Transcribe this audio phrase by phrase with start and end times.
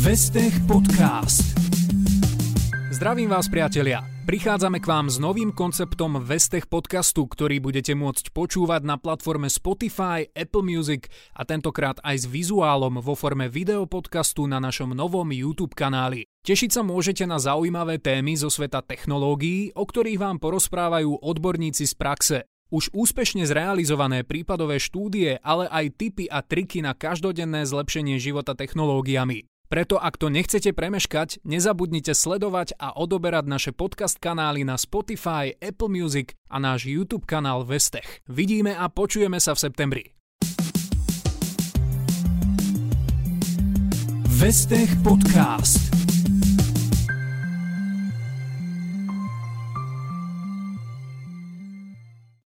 [0.00, 1.44] Vestech Podcast.
[2.88, 4.00] Zdravím vás priatelia.
[4.24, 10.24] Prichádzame k vám s novým konceptom Vestech podcastu, ktorý budete môcť počúvať na platforme Spotify,
[10.32, 16.24] Apple Music a tentokrát aj s vizuálom vo forme videopodcastu na našom novom YouTube kanáli.
[16.48, 21.92] Tešiť sa môžete na zaujímavé témy zo sveta technológií, o ktorých vám porozprávajú odborníci z
[21.92, 22.38] praxe.
[22.72, 29.49] Už úspešne zrealizované prípadové štúdie, ale aj tipy a triky na každodenné zlepšenie života technológiami.
[29.70, 35.86] Preto ak to nechcete premeškať, nezabudnite sledovať a odoberať naše podcast kanály na Spotify, Apple
[35.86, 38.26] Music a náš YouTube kanál Vestech.
[38.26, 40.04] Vidíme a počujeme sa v septembri.
[44.42, 45.89] Vestech Podcast.